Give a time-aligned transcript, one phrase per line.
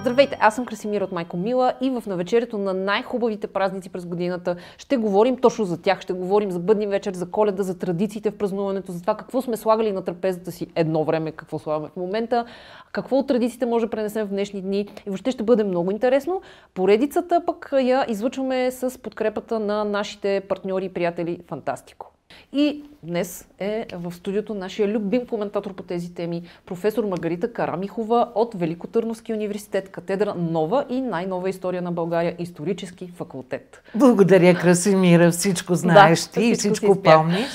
[0.00, 4.56] Здравейте, аз съм Красимир от Майко Мила и в навечерието на най-хубавите празници през годината
[4.78, 6.00] ще говорим точно за тях.
[6.00, 9.56] Ще говорим за бъдни вечер, за коледа, за традициите в празнуването, за това какво сме
[9.56, 12.44] слагали на трапезата си едно време, какво слагаме в момента,
[12.92, 16.42] какво от традициите може да пренесем в днешни дни и въобще ще бъде много интересно.
[16.74, 22.13] Поредицата пък я излъчваме с подкрепата на нашите партньори и приятели Фантастико.
[22.52, 28.54] И днес е в студиото нашия любим коментатор по тези теми, професор Маргарита Карамихова от
[28.54, 33.82] Великотърновски университет, катедра Нова и най-нова история на България, исторически факултет.
[33.94, 35.30] Благодаря, Красимира.
[35.30, 37.48] Всичко знаеш да, ти и всичко помниш.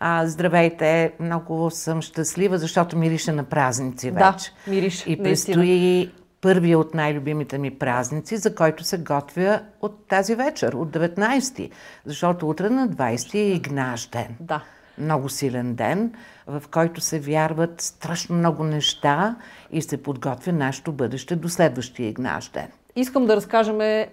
[0.00, 4.52] А, здравейте, много съм щастлива, защото мирише на празници вече.
[4.66, 5.10] Да, мирише.
[5.10, 6.10] И предстои
[6.40, 11.70] първия от най-любимите ми празници, за който се готвя от тази вечер, от 19-ти.
[12.04, 14.36] Защото утре на 20-ти е Игнаш ден.
[14.40, 14.64] Да.
[14.98, 16.14] Много силен ден,
[16.46, 19.36] в който се вярват страшно много неща
[19.70, 22.68] и се подготвя нашето бъдеще до следващия Игнаш ден.
[22.96, 24.06] Искам да разкажем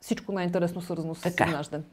[0.00, 1.44] всичко най-интересно свързано с така.
[1.44, 1.84] Игнаш ден.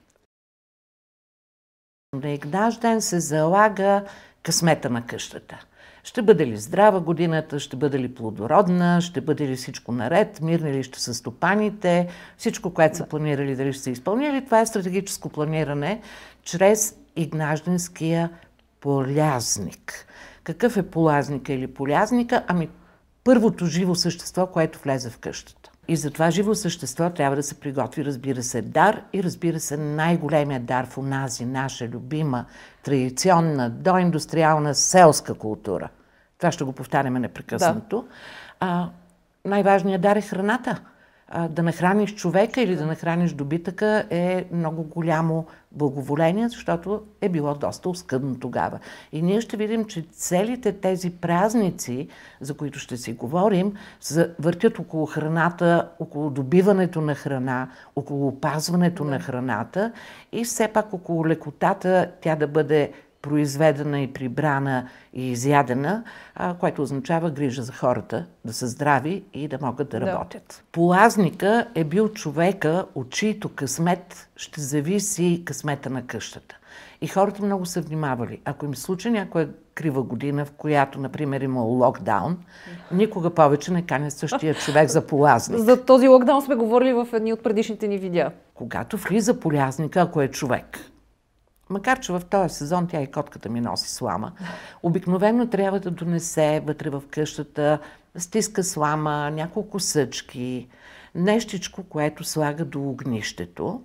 [2.14, 4.06] На Игнаш ден се залага
[4.44, 5.66] късмета на къщата.
[6.04, 10.74] Ще бъде ли здрава годината, ще бъде ли плодородна, ще бъде ли всичко наред, мирни
[10.74, 14.46] ли ще са стопаните, всичко, което са планирали, дали ще се изпълнили.
[14.46, 16.02] Това е стратегическо планиране
[16.44, 18.30] чрез игнажденския
[18.80, 20.08] полязник.
[20.44, 22.44] Какъв е полазника или полязника?
[22.48, 22.70] Ами
[23.24, 25.70] първото живо същество, което влезе в къщата.
[25.88, 29.78] И за това живо същество трябва да се приготви, разбира се, дар и разбира се,
[29.78, 32.46] най-големия дар в онази наша любима,
[32.84, 35.90] традиционна, доиндустриална селска култура.
[36.38, 38.02] Това ще го повтаряме непрекъснато.
[38.02, 38.08] Да.
[38.60, 38.90] А,
[39.46, 40.82] най-важният дар е храната
[41.50, 47.90] да нахраниш човека или да нахраниш добитъка е много голямо благоволение, защото е било доста
[47.90, 48.80] оскъдно тогава.
[49.12, 52.08] И ние ще видим, че целите тези празници,
[52.42, 53.74] за които ще си говорим,
[54.40, 59.92] въртят около храната, около добиването на храна, около опазването на храната
[60.32, 62.92] и все пак около лекотата тя да бъде
[63.24, 66.04] произведена и прибрана и изядена,
[66.36, 70.06] а, което означава грижа за хората, да са здрави и да могат да, да.
[70.06, 70.64] работят.
[70.72, 76.58] Полазника е бил човека, от чието късмет ще зависи късмета на къщата.
[77.02, 78.40] И хората много са внимавали.
[78.46, 82.38] Ако им случи някоя крива година, в която, например, има локдаун,
[82.92, 85.60] никога повече не каня същия човек за полазник.
[85.60, 88.32] За този локдаун сме говорили в едни от предишните ни видеа.
[88.54, 90.93] Когато влиза полязника, ако е човек,
[91.74, 94.32] Макар, че в този сезон тя и котката ми носи слама.
[94.84, 97.80] Обикновено трябва да донесе вътре в къщата
[98.18, 100.68] стиска слама, няколко съчки,
[101.16, 103.82] нещичко, което слага до огнището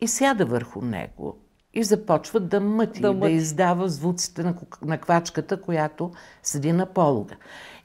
[0.00, 1.36] и сяда върху него
[1.74, 3.20] и започва да мъти, да, мъти.
[3.20, 6.12] да издава звуците на, на квачката, която
[6.42, 7.36] седи на полога.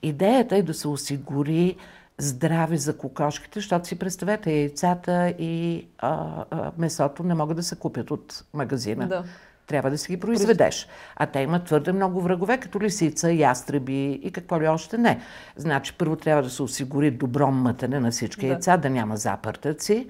[0.01, 1.75] Идеята е да се осигури
[2.17, 7.75] здраве за кокошките, защото си представете, яйцата и а, а, месото не могат да се
[7.75, 9.07] купят от магазина.
[9.07, 9.23] Да.
[9.67, 10.87] Трябва да си ги произведеш.
[11.15, 15.19] А те имат твърде много врагове, като лисица, ястреби и какво ли още не.
[15.55, 18.47] Значи, първо трябва да се осигури добро мътене на всички да.
[18.47, 20.07] яйца, да няма запъртъци.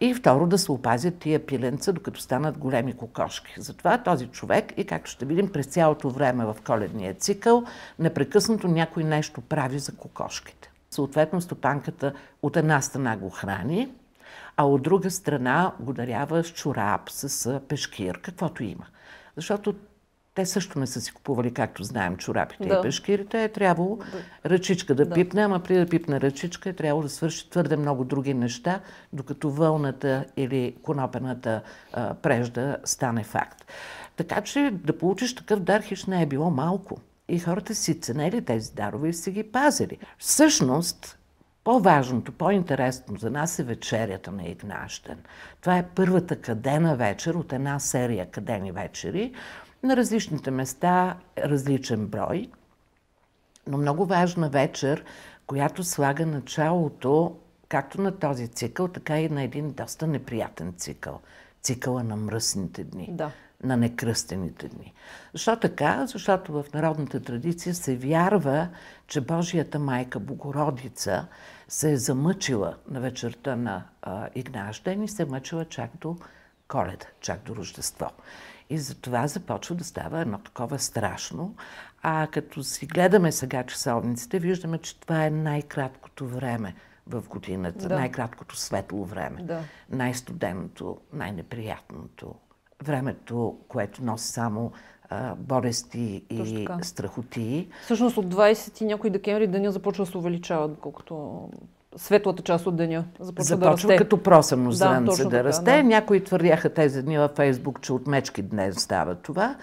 [0.00, 3.54] И второ, да се опазят тия пиленца, докато станат големи кокошки.
[3.58, 7.64] Затова този човек, и както ще видим през цялото време в коледния цикъл,
[7.98, 10.71] непрекъснато някой нещо прави за кокошките.
[10.92, 13.88] Съответно, стопанката от една страна го храни,
[14.56, 18.86] а от друга страна го дарява с чорап, с пешкир, каквото има.
[19.36, 19.74] Защото
[20.34, 22.78] те също не са си купували, както знаем, чорапите да.
[22.78, 23.44] и пешкирите.
[23.44, 24.50] Е трябвало да.
[24.50, 28.04] ръчичка да, да пипне, ама при да пипне ръчичка е трябвало да свърши твърде много
[28.04, 28.80] други неща,
[29.12, 33.64] докато вълната или конопената а, прежда стане факт.
[34.16, 37.00] Така че да получиш такъв дар хищ не е било малко.
[37.32, 39.98] И хората си ценели тези дарове и си ги пазили.
[40.18, 41.18] Всъщност,
[41.64, 45.18] по-важното, по-интересно за нас е вечерята на Игнащен.
[45.60, 49.34] Това е първата кадена вечер от една серия кадени вечери.
[49.82, 52.48] На различните места различен брой,
[53.66, 55.04] но много важна вечер,
[55.46, 57.36] която слага началото
[57.68, 61.20] както на този цикъл, така и на един доста неприятен цикъл.
[61.62, 63.08] Цикъла на мръсните дни.
[63.10, 63.30] Да
[63.62, 64.94] на некръстените дни.
[65.32, 66.06] Защо така?
[66.06, 68.68] Защото в народната традиция се вярва,
[69.06, 71.26] че Божията майка Богородица
[71.68, 73.84] се е замъчила на вечерта на
[74.34, 76.16] Игнажден и се е мъчила чак до
[76.68, 78.10] коледа, чак до Рождество.
[78.70, 81.54] И затова започва да става едно такова страшно.
[82.02, 86.74] А като си гледаме сега часовниците, виждаме, че това е най-краткото време
[87.06, 87.94] в годината, да.
[87.94, 89.60] най-краткото светло време, да.
[89.90, 92.34] най-студеното, най-неприятното,
[92.82, 94.72] времето, което носи само
[95.08, 97.68] а, болести и страхотии.
[97.84, 101.40] Всъщност от 20 и някой декември деня започва да се увеличава, доколкото
[101.96, 103.96] светлата част от деня започва, започва да расте.
[103.96, 105.76] като просъмно да, да расте.
[105.76, 105.82] Да.
[105.82, 109.56] Някои твърдяха тези дни във Фейсбук, че от мечки днес става това.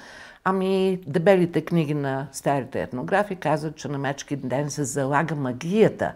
[0.44, 6.13] Ами дебелите книги на старите етнографи казват, че на мечки ден се залага магията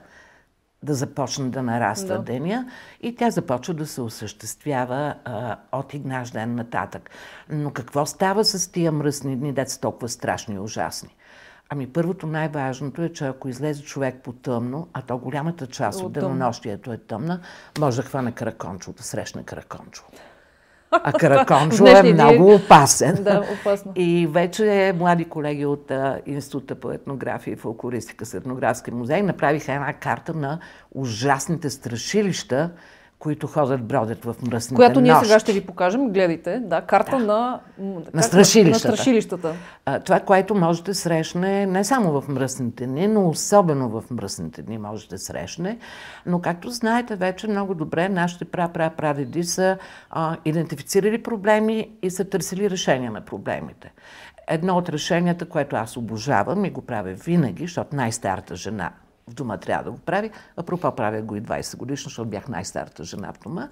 [0.84, 2.24] да започне да нараства да.
[2.24, 2.70] деня
[3.02, 7.10] и тя започва да се осъществява а, от игнаш ден нататък.
[7.50, 11.16] Но какво става с тия мръсни дни, деца толкова страшни и ужасни?
[11.70, 16.06] Ами първото най-важното е, че ако излезе човек по тъмно, а то голямата част от,
[16.06, 17.40] от денонощието е тъмна,
[17.80, 20.04] може да хване каракончо, да срещне каракончо.
[21.04, 23.18] А Каракончо е много опасен.
[23.22, 23.92] Да, опасно.
[23.95, 29.74] И вече млади колеги от а, Института по етнография и фолклористика с етнографски музей направиха
[29.74, 30.60] една карта на
[30.92, 32.69] ужасните страшилища,
[33.24, 35.28] които ходят, бродят в мръсните Която ние нощи.
[35.28, 36.10] сега ще ви покажем.
[36.10, 37.25] Гледайте, да, карта да.
[37.25, 37.60] на,
[38.14, 38.88] на страшилищата.
[38.88, 39.56] На страшилищата.
[39.86, 44.62] А, това, което можете да срещне не само в мръсните дни, но особено в мръсните
[44.62, 45.78] дни може да срещне.
[46.25, 49.78] Но както знаете вече много добре, нашите пра-пра-прадеди са
[50.10, 53.94] а, идентифицирали проблеми и са търсили решения на проблемите.
[54.48, 58.92] Едно от решенията, което аз обожавам и го правя винаги, защото най-старата жена
[59.30, 63.04] в дома трябва да го прави, апропо правя го и 20 годишно, защото бях най-старата
[63.04, 63.70] жена в дома,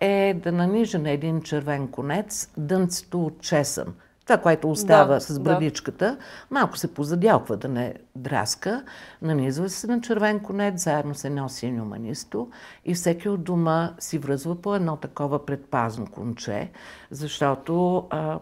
[0.00, 3.94] е да нанижа на един червен конец дънцето от чесън.
[4.26, 6.18] Това, което остава да, с брадичката, да.
[6.50, 8.84] малко се позадялква да не драска,
[9.22, 12.50] нанизва се на червен конец, заедно се носи нюманисто
[12.84, 16.70] и всеки от дома си връзва по едно такова предпазно конче,
[17.10, 18.38] защото а,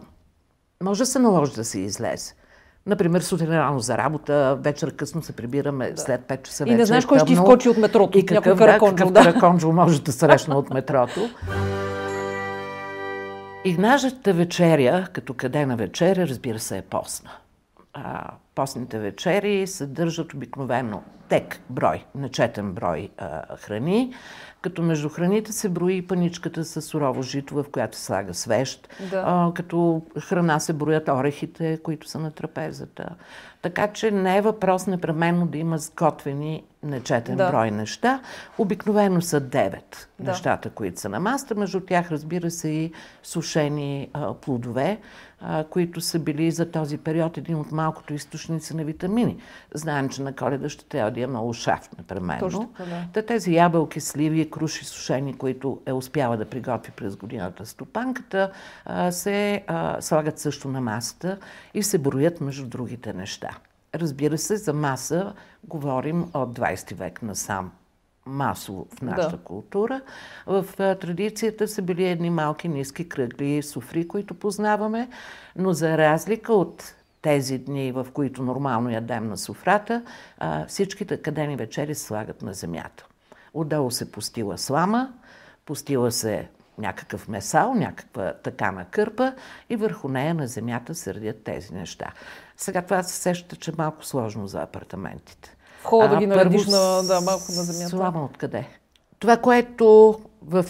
[0.83, 2.35] може да се наложи да се излезе.
[2.87, 6.01] Например, сутрин рано за работа, вечер късно се прибираме да.
[6.01, 6.75] след 5 часа вечер.
[6.75, 8.17] И не знаеш кой ще изкочи от метрото.
[8.17, 9.23] И какъв, да, какъв да.
[9.23, 11.29] караконджо може да срещна от метрото.
[13.65, 17.31] И нашата вечеря, като кадена вечеря, разбира се, е постна.
[17.93, 24.13] А, постните вечери съдържат обикновено тек брой, нечетен брой а, храни,
[24.65, 28.89] като между храните се брои и паничката с сурово жито, в която слага свещ.
[29.11, 29.23] Да.
[29.25, 33.09] А, като храна се броят орехите, които са на трапезата.
[33.61, 37.51] Така че не е въпрос непременно да има сготвени нечетен да.
[37.51, 38.21] брой неща.
[38.57, 39.79] Обикновено са 9
[40.19, 40.31] да.
[40.31, 41.55] нещата, които са на маста.
[41.55, 42.91] Между тях, разбира се, и
[43.23, 44.99] сушени а, плодове,
[45.41, 49.37] а, които са били за този период един от малкото източници на витамини.
[49.73, 52.39] Знаем, че на коледа ще трябва да има ушаф, непременно.
[52.39, 53.05] Точно, да.
[53.13, 58.51] Та тези ябълки, сливи, круши сушени, които е успяла да приготви през годината стопанката,
[58.85, 59.63] а, се
[59.99, 61.37] слагат също на масата
[61.73, 63.49] и се броят между другите неща.
[63.99, 65.33] Разбира се, за маса
[65.63, 67.71] говорим от 20 век насам
[68.25, 69.43] масово в нашата да.
[69.43, 70.01] култура.
[70.47, 75.09] В а, традицията са били едни малки, ниски, кръгли суфри, които познаваме,
[75.55, 80.03] но за разлика от тези дни, в които нормално ядем на суфрата,
[80.37, 83.05] а, всичките кадени вечери слагат на земята.
[83.53, 85.13] Отдолу се постила слама,
[85.65, 89.33] постила се някакъв месал, някаква такана кърпа
[89.69, 92.11] и върху нея на земята се редят тези неща.
[92.57, 95.55] Сега това се сеща, че е малко сложно за апартаментите.
[95.83, 97.89] Хода да ги наредиш на, да, малко на земята.
[97.89, 98.67] Слава откъде?
[99.19, 100.65] Това, което в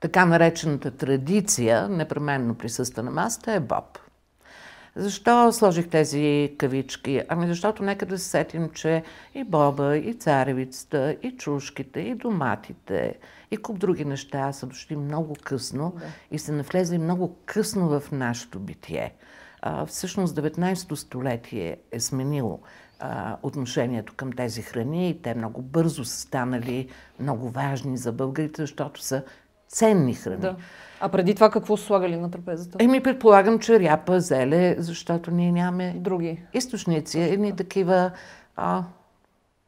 [0.00, 3.98] така наречената традиция непременно присъства на масата е боб.
[4.98, 7.22] Защо сложих тези кавички?
[7.28, 9.02] Ами защото нека да се сетим, че
[9.34, 13.14] и боба, и царевицата, и чушките, и доматите,
[13.50, 16.04] и куп други неща са дошли много късно да.
[16.30, 19.14] и са навлезли много късно в нашето битие.
[19.62, 22.60] А, всъщност 19-то столетие е сменило
[23.00, 26.88] а, отношението към тези храни и те много бързо са станали
[27.20, 29.22] много важни за българите, защото са
[29.68, 30.36] ценни храни.
[30.36, 30.56] Да.
[31.00, 32.78] А преди това какво слагали на трапезата?
[32.80, 37.20] Еми, предполагам, че ряпа, зеле, защото ние нямаме други източници.
[37.20, 38.10] Едни такива
[38.56, 38.84] а,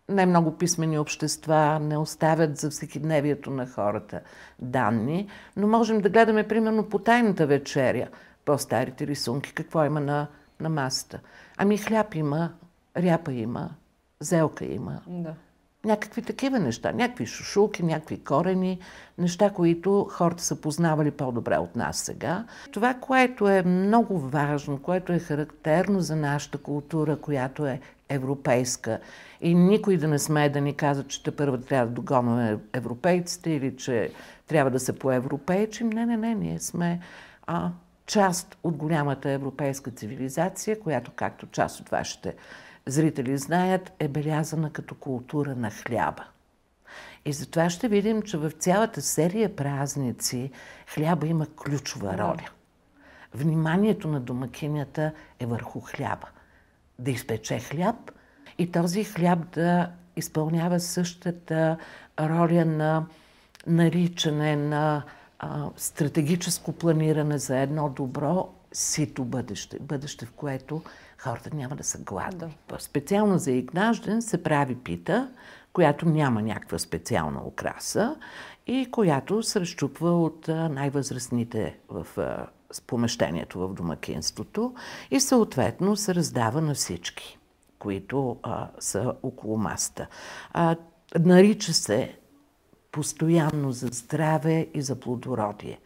[0.09, 4.21] не много писмени общества не оставят за всекидневието на хората
[4.59, 8.09] данни, но можем да гледаме примерно по тайната вечеря,
[8.45, 10.27] по-старите рисунки, какво има на,
[10.61, 11.21] на масата.
[11.57, 12.53] Ами хляб има,
[12.97, 13.71] ряпа има,
[14.21, 15.01] зелка има.
[15.07, 15.35] Да.
[15.85, 18.79] Някакви такива неща, някакви шушулки, някакви корени,
[19.19, 22.45] неща, които хората са познавали по-добре от нас сега.
[22.73, 28.99] Това, което е много важно, което е характерно за нашата култура, която е европейска
[29.41, 33.51] и никой да не смее да ни казва, че те първо трябва да догонваме европейците
[33.51, 34.13] или че
[34.47, 35.91] трябва да се поевропейчим.
[35.91, 37.01] Не, не, не, ние сме
[37.47, 37.71] а,
[38.07, 42.35] част от голямата европейска цивилизация, която, както част от вашите
[42.87, 46.25] зрители знаят, е белязана като култура на хляба.
[47.25, 50.51] И затова ще видим, че в цялата серия празници
[50.87, 52.49] хляба има ключова роля.
[53.35, 56.29] вниманието на домакинята е върху хляба.
[56.99, 58.13] Да изпече хляб
[58.59, 61.79] и този хляб да изпълнява същата
[62.21, 63.07] роля на
[63.67, 65.03] наричане на
[65.39, 69.79] а, стратегическо планиране за едно добро, сито бъдеще.
[69.81, 70.83] Бъдеще, в което
[71.19, 72.59] хората няма да са гладни.
[72.69, 72.79] Да.
[72.79, 75.31] Специално за Игнажден се прави пита,
[75.73, 78.17] която няма някаква специална украса
[78.67, 82.07] и която се разчупва от най-възрастните в
[82.87, 84.75] помещението в домакинството
[85.11, 87.39] и съответно се раздава на всички,
[87.79, 90.07] които а, са около маста.
[90.53, 90.77] А,
[91.19, 92.19] нарича се
[92.93, 95.81] постоянно за здраве и за плодородие.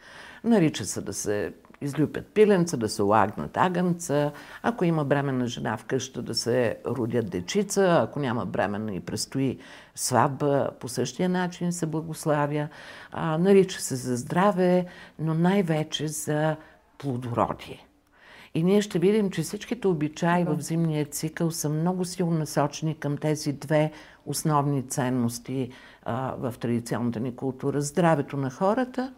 [0.45, 5.85] Нарича се да се излюпят пиленца, да се лагнат агънца, ако има бременна жена в
[5.85, 9.59] къща да се родят дечица, ако няма бременна и предстои
[9.95, 12.69] сватба, по същия начин се благославя.
[13.12, 14.87] А, нарича се за здраве,
[15.19, 16.57] но най-вече за
[16.99, 17.87] плодородие.
[18.55, 20.55] И ние ще видим, че всичките обичаи да.
[20.55, 23.93] в зимния цикъл са много силно насочени към тези две
[24.27, 25.71] основни ценности
[26.05, 27.81] а, в традиционната ни култура.
[27.81, 29.12] Здравето на хората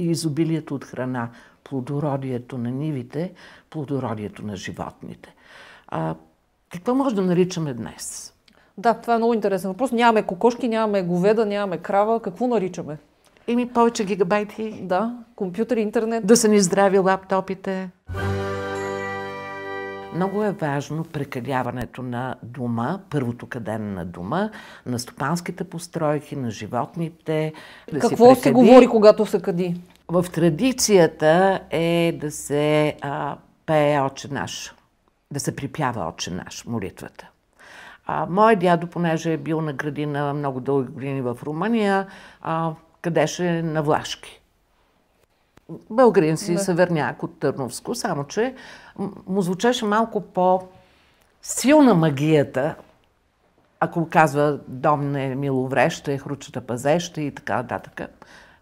[0.00, 1.30] и изобилието от храна,
[1.64, 3.32] плодородието на нивите,
[3.70, 5.34] плодородието на животните.
[5.88, 6.14] А,
[6.72, 8.34] какво може да наричаме днес?
[8.78, 9.92] Да, това е много интересен въпрос.
[9.92, 12.22] Нямаме кокошки, нямаме говеда, нямаме крава.
[12.22, 12.98] Какво наричаме?
[13.46, 14.80] Ими повече гигабайти.
[14.82, 16.26] Да, компютър, интернет.
[16.26, 17.90] Да са ни здрави лаптопите.
[20.14, 24.50] Много е важно прекаляването на дума, първото кадене на дума,
[24.86, 27.52] на стопанските постройки, на животните.
[27.92, 29.80] Да Какво се говори, когато се кади?
[30.08, 33.36] В традицията е да се а,
[33.66, 34.74] пее Отче наш,
[35.30, 37.28] да се припява Отче наш, молитвата.
[38.06, 42.06] А, мой дядо, понеже е бил на градина много дълги години в Румъния,
[42.42, 44.39] а, къдеше на Влашки.
[45.90, 46.58] Българин си, да.
[46.58, 48.54] съверняк от Търновско, само че
[49.26, 52.74] му звучеше малко по-силна магията,
[53.80, 58.00] ако казва дом не е миловреща, е хручата пазеща и така нататък.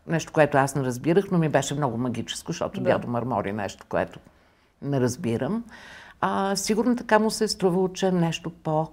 [0.07, 2.91] Нещо, което аз не разбирах, но ми беше много магическо, защото да.
[2.91, 4.19] дядо мърмори нещо, което
[4.83, 5.65] не разбирам.
[6.21, 8.89] А, сигурно така му се е струвало, че нещо по-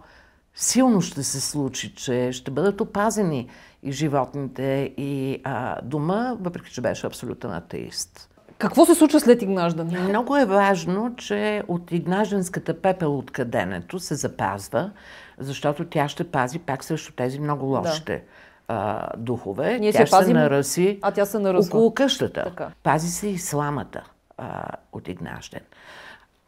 [0.55, 3.49] силно ще се случи, че ще бъдат опазени
[3.85, 8.29] и животните, и а, дома, въпреки че беше абсолютен атеист.
[8.57, 9.87] Какво се случва след Игнаждан?
[9.87, 14.91] Много е важно, че от Игнажданската пепел от каденето се запазва,
[15.37, 18.23] защото тя ще пази пак срещу тези много лошите
[18.67, 18.75] да.
[18.75, 19.79] а, духове.
[19.79, 21.77] Ние тя се пазим, се нараси а тя се наръсва.
[21.77, 22.43] около къщата.
[22.43, 22.71] Така.
[22.83, 24.03] Пази се и сламата
[24.37, 25.61] а, от Игнажден.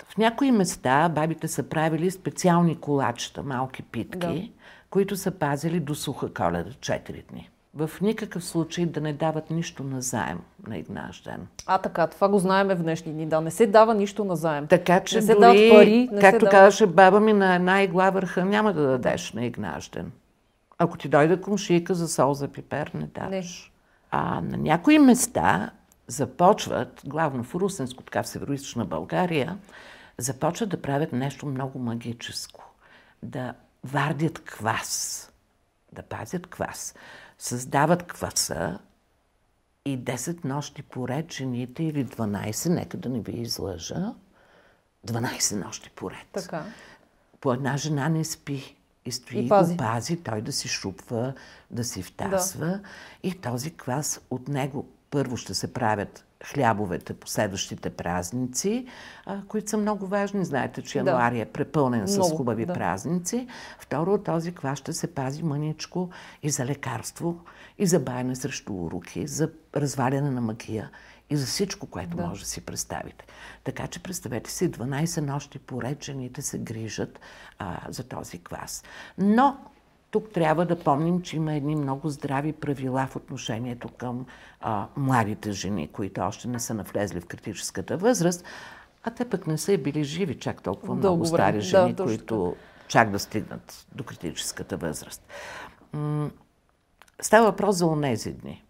[0.08, 4.50] В някои места бабите са правили специални колачета, малки питки, да.
[4.90, 7.50] Които са пазили до суха коледа 4 дни.
[7.74, 11.48] В никакъв случай да не дават нищо на заем на Игнажден.
[11.66, 13.26] А така, това го знаеме в днешни дни.
[13.26, 14.68] Да, не се дава нищо на заем.
[14.68, 17.84] Така че не се дори, дават пари, не както се казваше баба ми, на една
[17.84, 20.12] игла върха няма да дадеш на Игнажден.
[20.78, 23.72] Ако ти дойде комшийка за сол за пипер, не даваш.
[23.74, 24.20] Не.
[24.20, 25.70] А на някои места
[26.08, 29.58] започват, главно в Русенско, така в северо България,
[30.18, 32.64] започват да правят нещо много магическо.
[33.24, 33.54] Да
[33.84, 35.32] вардят квас.
[35.92, 36.96] Да пазят квас.
[37.38, 38.80] Създават кваса
[39.86, 44.14] и 10 нощи поред жените или 12, нека да не ви излъжа,
[45.08, 46.28] 12 нощи поред.
[46.34, 46.66] Така.
[47.42, 48.76] По една жена не спи.
[49.06, 49.72] И стои и пази.
[49.72, 51.34] го пази, той да си шупва,
[51.72, 52.66] да си втасва.
[52.66, 52.82] Да.
[53.24, 58.86] И този квас от него първо ще се правят хлябовете по следващите празници,
[59.26, 60.46] а, които са много важни.
[60.46, 61.42] Знаете, че януари да.
[61.42, 62.74] е препълнен много, с хубави да.
[62.74, 63.48] празници.
[63.80, 66.10] Второ, този квас ще се пази мъничко
[66.44, 67.40] и за лекарство,
[67.78, 70.92] и за баяне срещу уроки, за разваляне на магия
[71.30, 72.28] и за всичко, което да.
[72.28, 73.26] може да си представите.
[73.64, 77.20] Така че представете си, 12 нощи поред жените се грижат
[77.60, 78.84] а, за този квас.
[79.18, 79.58] Но
[80.12, 84.26] тук трябва да помним, че има едни много здрави правила в отношението към
[84.62, 88.46] а, младите жени, които още не са навлезли в критическата възраст,
[89.04, 92.04] а те пък не са и били живи чак толкова Дълго много стари жени, да,
[92.04, 92.56] които
[92.88, 95.28] чак да стигнат до критическата възраст.
[95.94, 96.30] М-
[97.22, 98.64] става въпрос за онези дни.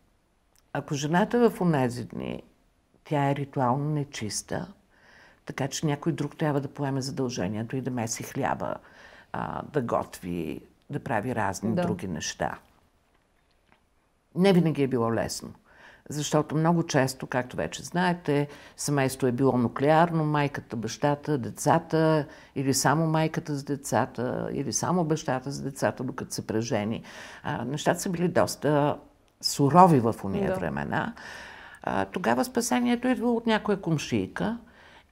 [0.73, 2.43] Ако жената в онези дни,
[3.03, 4.73] тя е ритуално нечиста,
[5.45, 8.75] така че някой друг трябва да поеме задължението и да меси хляба,
[9.33, 11.81] а, да готви да прави разни да.
[11.81, 12.57] други неща.
[14.35, 15.53] Не винаги е било лесно.
[16.09, 22.25] Защото много често, както вече знаете, семейство е било нуклеарно, майката, бащата, децата,
[22.55, 27.03] или само майката с децата, или само бащата с децата, докато се прежени.
[27.43, 28.97] А, нещата са били доста
[29.41, 30.59] сурови в уния да.
[30.59, 31.13] времена.
[31.83, 34.57] А, тогава спасението идва от някоя комшийка.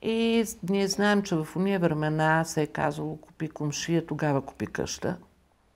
[0.01, 5.17] И ние знаем, че в уния времена се е казало купи комшия, тогава купи къща.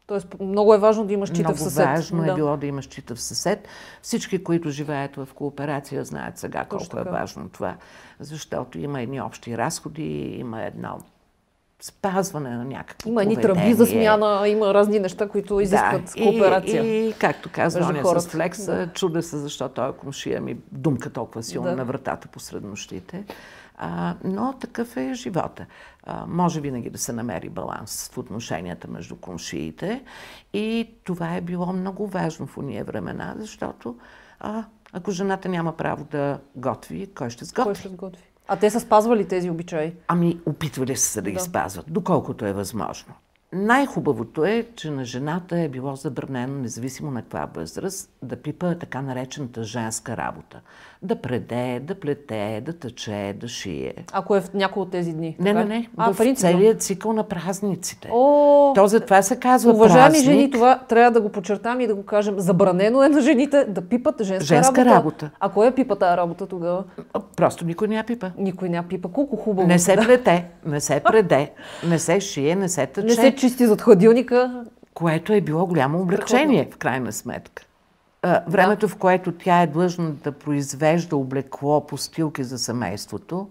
[0.10, 1.86] Тоест много е важно да имаш чита Много съсед.
[1.86, 2.32] важно да.
[2.32, 3.68] е било да имаш чита в съсед.
[4.02, 7.20] Всички, които живеят в кооперация, знаят сега Точно колко е така.
[7.20, 7.76] важно това.
[8.20, 11.00] Защото има едни общи разходи, има едно
[11.82, 16.84] спазване на някакво Има едни тръби за смяна, има разни неща, които изискват да, кооперация.
[16.84, 18.88] И, и както казва оня с флекса, да.
[18.88, 21.76] чуда се защо той комшия ми думка толкова силно Да.
[21.76, 23.24] на вратата посред нощите.
[23.82, 25.66] А, но такъв е живота.
[26.04, 30.04] А, може винаги да се намери баланс в отношенията между комшиите.
[30.54, 33.96] И това е било много важно в уния времена, защото
[34.40, 37.64] а, ако жената няма право да готви, кой ще сготви?
[37.64, 38.24] Кой ще сготви?
[38.48, 39.94] А те са спазвали тези обичаи?
[40.08, 41.44] Ами, опитвали са се да ги Да.
[41.44, 43.14] спазват, доколкото е възможно.
[43.54, 49.02] Най-хубавото е, че на жената е било забранено, независимо на каква възраст, да пипа така
[49.02, 50.60] наречената женска работа.
[51.02, 53.94] Да преде, да плете, да тъче, да шие.
[54.14, 55.36] Ако е в някои от тези дни.
[55.40, 55.90] Не, не, не.
[55.98, 56.52] А, в принципно.
[56.52, 58.10] целият цикъл на празниците.
[58.12, 60.24] О, То затова се казва Уважаеми празник.
[60.24, 62.40] жени, това трябва да го подчертам и да го кажем.
[62.40, 64.96] Забранено е на жените да пипат женска, Женска работа.
[64.96, 65.30] работа.
[65.40, 66.84] А кой е пипа тази работа тогава?
[67.36, 68.32] Просто никой не я пипа.
[68.38, 69.10] Никой няма пипа.
[69.10, 69.68] Колко хубаво.
[69.68, 71.52] Не се плете, не се преде,
[71.88, 73.08] не се шие, не се тъче.
[73.08, 74.66] Не се чисти зад хладилника.
[74.94, 77.64] което е било голямо облегчение в крайна сметка.
[78.22, 83.50] А, времето, в което тя е длъжна да произвежда облекло, постилки за семейството,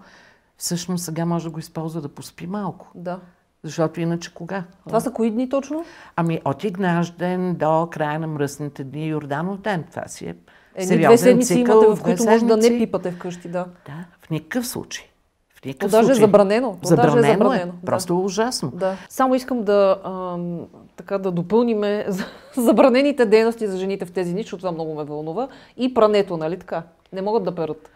[0.57, 2.90] всъщност сега може да го използва да поспи малко.
[2.95, 3.21] Да.
[3.62, 4.64] Защото иначе кога?
[4.87, 5.85] Това са кои дни точно?
[6.16, 9.85] Ами от Игнажден до края на мръсните дни Йорданов ден.
[9.90, 10.35] Това си е
[10.75, 13.49] Едни сериозен две седмици цикъл, имате, в които може да не пипате вкъщи.
[13.49, 13.66] Да.
[13.87, 15.11] Да, в никакъв случай.
[15.59, 16.21] В То никакъв даже е случай.
[16.21, 16.71] забранено.
[16.73, 17.73] То даже Забранено е забранено.
[17.75, 17.87] е.
[17.87, 18.71] Просто е ужасно.
[18.71, 18.97] Да.
[19.09, 20.61] Само искам да, ам,
[20.97, 22.25] така да допълниме за-
[22.57, 25.49] забранените дейности за жените в тези дни, защото това много ме вълнува.
[25.77, 26.83] И прането, нали така?
[27.12, 27.91] Не могат да перат.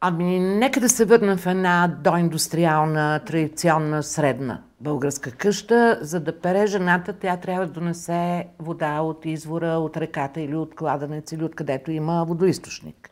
[0.00, 5.98] Ами, нека да се върнем в една доиндустриална, традиционна, средна българска къща.
[6.00, 10.74] За да пере жената, тя трябва да донесе вода от извора, от реката или от
[10.74, 13.10] кладенец, или откъдето има водоисточник.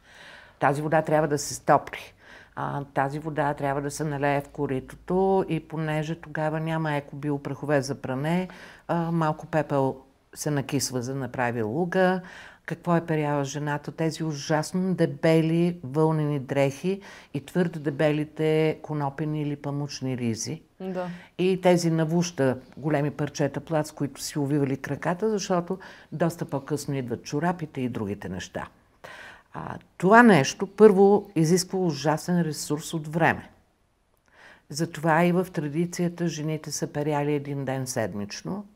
[0.60, 2.14] Тази вода трябва да се стопли.
[2.56, 7.94] А, тази вода трябва да се налее в коритото и понеже тогава няма екобиопрахове за
[7.94, 8.48] пране,
[8.88, 9.96] а, малко пепел
[10.34, 12.20] се накисва за да направи луга.
[12.66, 13.92] Какво е перяла жената?
[13.92, 17.00] Тези ужасно дебели вълнени дрехи
[17.34, 20.62] и твърде дебелите конопени или памучни ризи.
[20.80, 21.08] Да.
[21.38, 25.78] И тези навуща големи парчета плац, които си увивали краката, защото
[26.12, 28.68] доста по-късно идват чорапите и другите неща.
[29.52, 33.50] А, това нещо първо изисква ужасен ресурс от време.
[34.68, 38.66] Затова и в традицията жените са перяли един ден седмично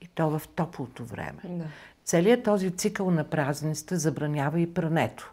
[0.00, 1.40] и то в топлото време.
[1.44, 1.64] Да.
[2.04, 5.32] Целият този цикъл на празниците забранява и прането.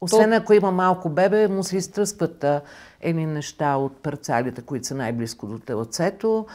[0.00, 2.44] Освен ако има малко бебе, му се изтръскват
[3.00, 6.46] едни неща от парцалите, които са най-близко до телцето,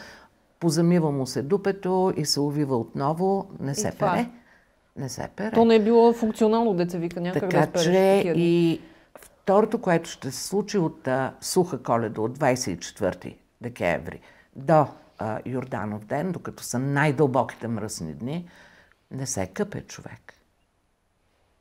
[0.60, 3.50] позамива му се дупето и се увива отново.
[3.60, 4.24] Не се това е.
[4.24, 4.30] пере.
[5.00, 5.52] Не се пере.
[5.52, 8.82] То не е било функционално, деца вика, някак да Така спереш че такива и
[9.20, 14.20] второто, което ще се случи от а, суха коледа от 24 декември
[14.56, 14.86] до
[15.20, 18.46] а, Йорданов ден, докато са най-дълбоките мръсни дни,
[19.12, 20.34] не се къпе човек.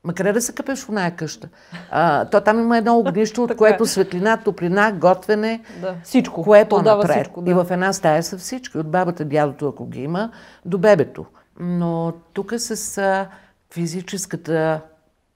[0.05, 1.48] Ма къде да се къпеш в оная къща?
[1.90, 3.59] А, то там има едно огнище, от Така е.
[3.59, 5.96] което светлина, топлина, готвене, Да.
[6.05, 6.42] Всичко.
[6.42, 7.11] кое е по-напред.
[7.11, 7.51] всичко, да.
[7.51, 10.31] И в една стая са всички, от бабата, дядото, ако ги има,
[10.64, 11.27] до бебето.
[11.60, 13.26] Но тук с
[13.72, 14.80] физическата,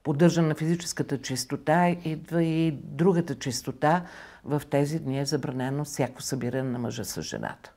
[0.03, 4.01] поддържане на физическата чистота, идва и другата чистота.
[4.45, 7.71] В тези дни е забранено всяко събиране на мъжа с жената.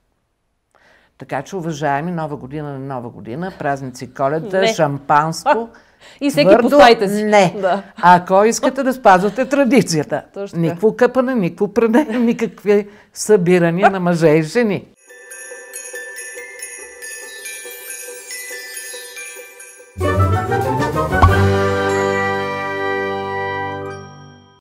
[1.19, 4.75] Така че, уважаеми, нова година на нова година, празници коледа, Не.
[4.75, 5.69] шампанско.
[6.21, 7.25] И всеки твърдо поставите си.
[7.25, 7.55] Не.
[7.61, 7.83] Да.
[7.97, 10.23] Ако искате да спазвате традицията.
[10.35, 10.61] Точно.
[10.61, 14.87] Никакво къпане, никакво пране, никакви събирания на мъже и жени.